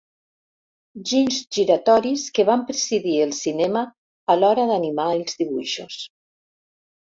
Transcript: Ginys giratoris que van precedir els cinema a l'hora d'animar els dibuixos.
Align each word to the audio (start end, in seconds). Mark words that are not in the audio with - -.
Ginys 1.11 1.37
giratoris 1.57 2.23
que 2.39 2.47
van 2.49 2.65
precedir 2.71 3.15
els 3.27 3.43
cinema 3.47 3.87
a 4.37 4.41
l'hora 4.41 4.69
d'animar 4.75 5.09
els 5.21 5.41
dibuixos. 5.45 6.03